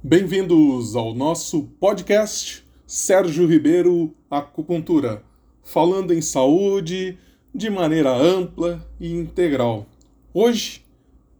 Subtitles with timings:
[0.00, 5.24] Bem-vindos ao nosso podcast Sérgio Ribeiro Acupuntura,
[5.64, 7.18] falando em saúde
[7.52, 9.88] de maneira ampla e integral.
[10.32, 10.86] Hoje,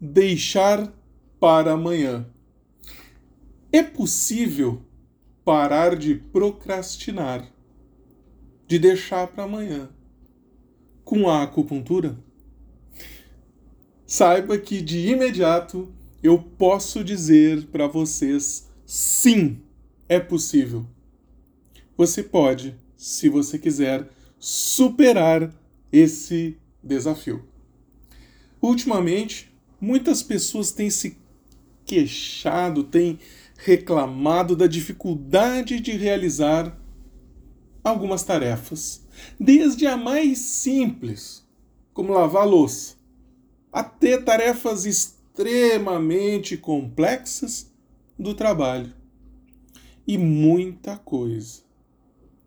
[0.00, 0.88] deixar
[1.40, 2.24] para amanhã.
[3.72, 4.80] É possível
[5.44, 7.52] parar de procrastinar,
[8.68, 9.90] de deixar para amanhã,
[11.04, 12.16] com a acupuntura?
[14.06, 15.92] Saiba que de imediato
[16.24, 19.60] eu posso dizer para vocês: sim,
[20.08, 20.86] é possível.
[21.98, 25.54] Você pode, se você quiser, superar
[25.92, 27.44] esse desafio.
[28.60, 31.18] Ultimamente, muitas pessoas têm se
[31.84, 33.18] queixado, têm
[33.58, 36.74] reclamado da dificuldade de realizar
[37.84, 39.06] algumas tarefas,
[39.38, 41.46] desde a mais simples,
[41.92, 42.96] como lavar louça,
[43.70, 44.86] até tarefas
[45.34, 47.68] extremamente complexas
[48.16, 48.94] do trabalho.
[50.06, 51.62] E muita coisa,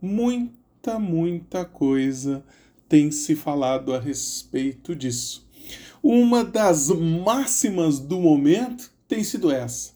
[0.00, 2.44] muita, muita coisa
[2.86, 5.48] tem se falado a respeito disso.
[6.02, 9.92] Uma das máximas do momento tem sido essa: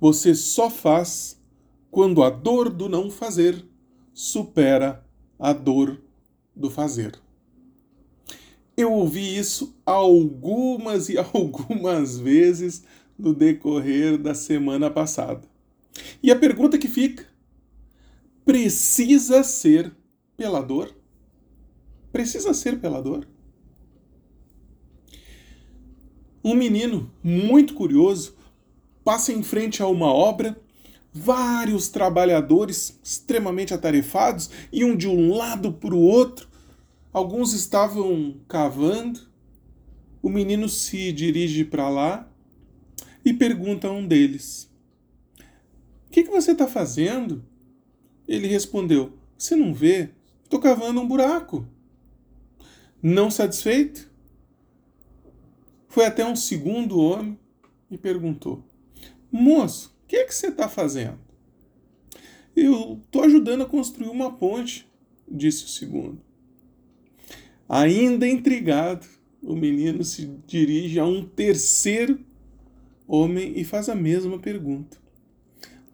[0.00, 1.40] você só faz
[1.88, 3.64] quando a dor do não fazer
[4.12, 5.06] supera
[5.38, 6.02] a dor
[6.56, 7.20] do fazer.
[8.76, 12.84] Eu ouvi isso algumas e algumas vezes
[13.18, 15.42] no decorrer da semana passada.
[16.22, 17.26] E a pergunta que fica:
[18.44, 19.94] precisa ser
[20.36, 20.94] pela dor?
[22.10, 23.26] Precisa ser pela dor?
[26.44, 28.34] Um menino muito curioso
[29.04, 30.60] passa em frente a uma obra,
[31.12, 36.48] vários trabalhadores extremamente atarefados iam de um lado para o outro
[37.12, 39.20] Alguns estavam cavando.
[40.22, 42.28] O menino se dirige para lá
[43.24, 44.70] e pergunta a um deles:
[46.06, 47.44] O que, que você está fazendo?
[48.26, 50.10] Ele respondeu: Você não vê?
[50.44, 51.66] Estou cavando um buraco.
[53.02, 54.10] Não satisfeito?
[55.88, 57.38] Foi até um segundo homem
[57.90, 58.64] e perguntou:
[59.30, 61.18] Moço, o que, que você está fazendo?
[62.56, 64.86] Eu estou ajudando a construir uma ponte,
[65.28, 66.31] disse o segundo.
[67.74, 69.06] Ainda intrigado,
[69.42, 72.20] o menino se dirige a um terceiro
[73.08, 74.98] homem e faz a mesma pergunta: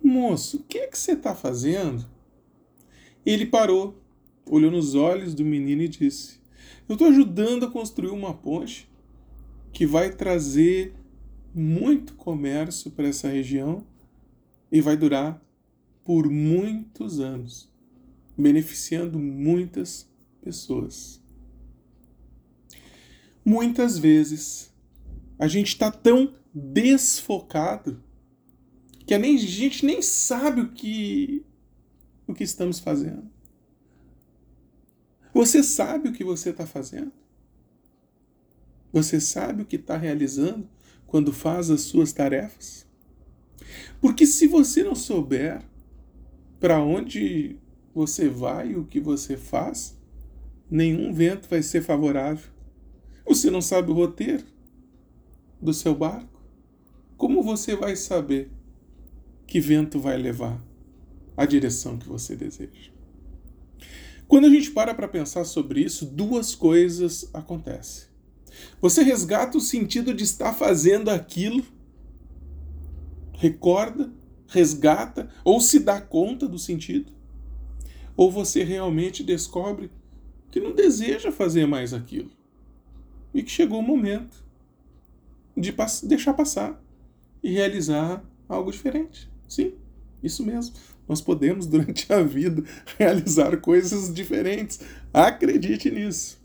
[0.00, 2.08] Moço, o que é que você está fazendo?
[3.26, 4.00] Ele parou,
[4.48, 6.38] olhou nos olhos do menino e disse:
[6.88, 8.88] Eu estou ajudando a construir uma ponte
[9.72, 10.94] que vai trazer
[11.52, 13.84] muito comércio para essa região
[14.70, 15.44] e vai durar
[16.04, 17.68] por muitos anos,
[18.38, 20.08] beneficiando muitas
[20.40, 21.23] pessoas.
[23.44, 24.72] Muitas vezes
[25.38, 28.02] a gente está tão desfocado
[29.06, 31.44] que a, nem, gente nem sabe o que,
[32.26, 33.30] o que estamos fazendo.
[35.34, 37.12] Você sabe o que você está fazendo?
[38.92, 40.68] Você sabe o que está realizando
[41.06, 42.86] quando faz as suas tarefas?
[44.00, 45.62] Porque se você não souber
[46.60, 47.56] para onde
[47.92, 49.98] você vai e o que você faz,
[50.70, 52.53] nenhum vento vai ser favorável.
[53.26, 54.44] Você não sabe o roteiro
[55.60, 56.40] do seu barco?
[57.16, 58.50] Como você vai saber
[59.46, 60.62] que vento vai levar
[61.36, 62.90] a direção que você deseja?
[64.28, 68.08] Quando a gente para para pensar sobre isso, duas coisas acontecem.
[68.80, 71.64] Você resgata o sentido de estar fazendo aquilo,
[73.32, 74.12] recorda,
[74.46, 77.12] resgata ou se dá conta do sentido,
[78.16, 79.90] ou você realmente descobre
[80.50, 82.30] que não deseja fazer mais aquilo
[83.34, 84.42] e que chegou o momento
[85.56, 86.80] de pass deixar passar
[87.42, 89.28] e realizar algo diferente.
[89.48, 89.74] Sim,
[90.22, 90.74] isso mesmo.
[91.08, 92.62] Nós podemos, durante a vida,
[92.98, 94.80] realizar coisas diferentes.
[95.12, 96.42] Acredite nisso.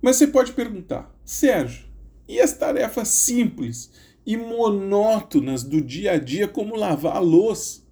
[0.00, 1.84] Mas você pode perguntar, Sérgio,
[2.26, 3.92] e as tarefas simples
[4.26, 7.82] e monótonas do dia a dia, como lavar a louça?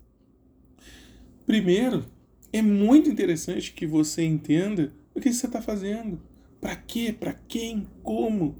[1.46, 2.04] Primeiro,
[2.52, 6.20] é muito interessante que você entenda o que você está fazendo.
[6.60, 7.14] Para quê?
[7.18, 7.88] Para quem?
[8.02, 8.56] Como?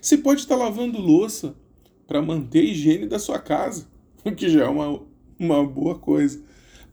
[0.00, 1.56] Você pode estar lavando louça
[2.06, 3.88] para manter a higiene da sua casa,
[4.24, 5.02] o que já é uma,
[5.38, 6.42] uma boa coisa.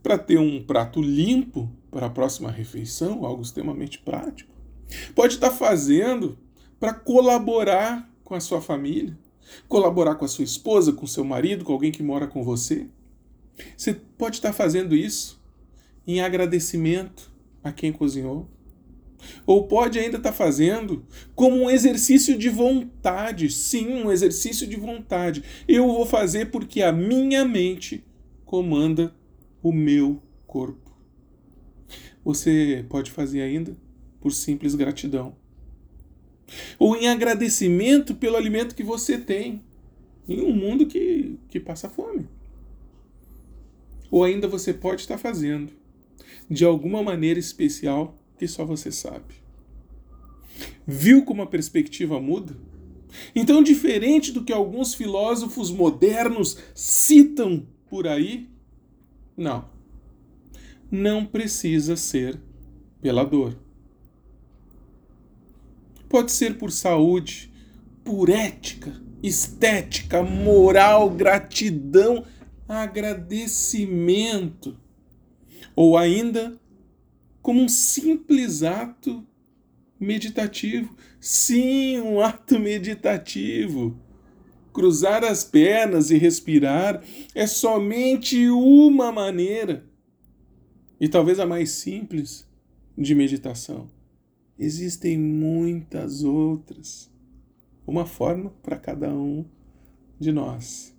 [0.01, 4.51] Para ter um prato limpo para a próxima refeição, algo extremamente prático.
[5.15, 6.37] Pode estar fazendo
[6.79, 9.17] para colaborar com a sua família,
[9.67, 12.87] colaborar com a sua esposa, com seu marido, com alguém que mora com você.
[13.77, 15.41] Você pode estar fazendo isso
[16.05, 17.31] em agradecimento
[17.63, 18.49] a quem cozinhou,
[19.45, 21.05] Ou pode ainda estar tá fazendo
[21.35, 23.49] como um exercício de vontade.
[23.49, 25.43] Sim, um exercício de vontade.
[25.67, 28.03] Eu vou fazer porque a minha mente
[28.45, 29.13] comanda
[29.61, 30.91] o meu corpo.
[32.23, 33.75] Você pode fazer ainda
[34.21, 35.35] por simples gratidão.
[36.77, 39.63] Ou em agradecimento pelo alimento que você tem
[40.27, 42.27] em um mundo que, que passa fome.
[44.09, 45.73] Ou ainda você pode estar fazendo
[46.49, 49.35] de alguma maneira especial que só você sabe.
[50.85, 52.53] Viu como a perspectiva muda?
[53.33, 58.49] Então, diferente do que alguns filósofos modernos citam por aí,
[59.37, 59.69] não.
[60.91, 62.37] Não precisa ser
[63.01, 63.57] pela dor.
[66.09, 67.49] Pode ser por saúde,
[68.03, 72.25] por ética, estética, moral, gratidão,
[72.67, 74.75] agradecimento.
[75.73, 76.59] Ou ainda
[77.43, 79.23] como um simples ato
[79.99, 80.95] meditativo.
[81.19, 83.99] Sim, um ato meditativo.
[84.71, 87.03] Cruzar as pernas e respirar
[87.35, 89.85] é somente uma maneira,
[90.99, 92.47] e talvez a mais simples,
[92.97, 93.91] de meditação.
[94.57, 97.11] Existem muitas outras.
[97.85, 99.45] Uma forma para cada um
[100.17, 100.95] de nós.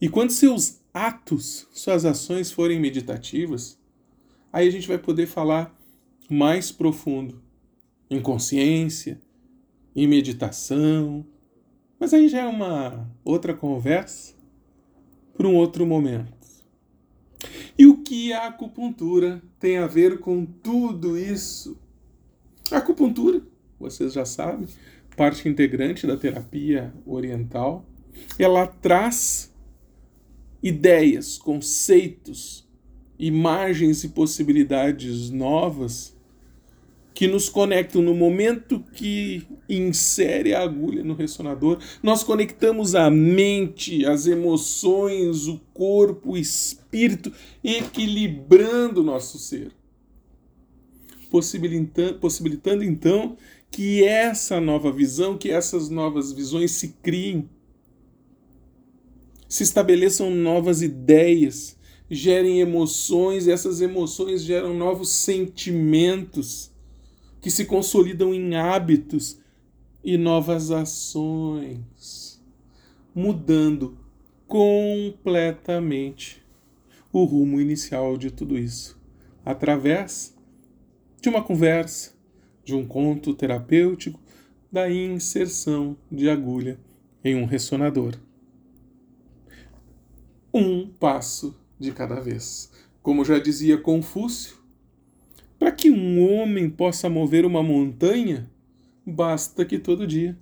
[0.00, 3.79] E quando seus atos, suas ações forem meditativas,
[4.52, 5.76] aí a gente vai poder falar
[6.28, 7.42] mais profundo
[8.08, 9.20] em consciência,
[9.94, 11.24] em meditação.
[11.98, 14.34] Mas aí já é uma outra conversa
[15.34, 16.40] para um outro momento.
[17.78, 21.78] E o que a acupuntura tem a ver com tudo isso?
[22.70, 23.42] A acupuntura,
[23.78, 24.68] vocês já sabem,
[25.16, 27.86] parte integrante da terapia oriental,
[28.38, 29.52] ela traz
[30.62, 32.68] ideias, conceitos,
[33.20, 36.16] imagens e possibilidades novas
[37.12, 44.06] que nos conectam no momento que insere a agulha no ressonador, nós conectamos a mente,
[44.06, 47.30] as emoções, o corpo, o espírito,
[47.62, 49.70] equilibrando o nosso ser.
[51.30, 53.36] Possibilitando, possibilitando então
[53.70, 57.50] que essa nova visão, que essas novas visões se criem,
[59.46, 61.76] se estabeleçam novas ideias,
[62.10, 66.72] gerem emoções, essas emoções geram novos sentimentos
[67.40, 69.38] que se consolidam em hábitos
[70.02, 72.42] e novas ações,
[73.14, 73.96] mudando
[74.48, 76.44] completamente
[77.12, 79.00] o rumo inicial de tudo isso,
[79.44, 80.36] através
[81.22, 82.12] de uma conversa,
[82.64, 84.18] de um conto terapêutico,
[84.72, 86.78] da inserção de agulha
[87.24, 88.14] em um ressonador.
[90.52, 92.70] Um passo de cada vez.
[93.02, 94.56] Como já dizia Confúcio,
[95.58, 98.48] para que um homem possa mover uma montanha,
[99.04, 100.38] basta que todo dia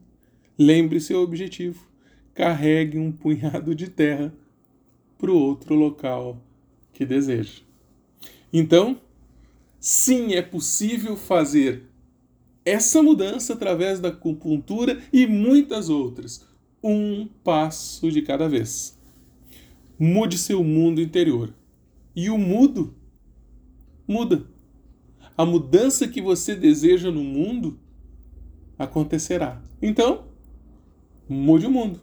[0.59, 1.89] lembre seu objetivo,
[2.35, 4.35] carregue um punhado de terra
[5.17, 6.43] para o outro local
[6.93, 7.63] que deseja.
[8.53, 9.01] Então,
[9.79, 11.85] sim, é possível fazer
[12.65, 16.45] essa mudança através da acupuntura e muitas outras,
[16.83, 18.98] um passo de cada vez.
[19.99, 21.53] Mude seu mundo interior.
[22.15, 22.95] E o mudo
[24.07, 24.47] muda.
[25.37, 27.79] A mudança que você deseja no mundo
[28.79, 29.63] acontecerá.
[29.81, 30.25] Então,
[31.29, 32.01] mude o mundo.